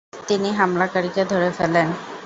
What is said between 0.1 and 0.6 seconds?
তিনি